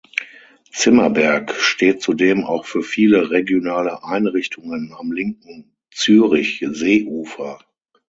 [0.71, 7.59] Zimmerberg steht zudem auch für viele regionale Einrichtungen am linken Zürichseeufer.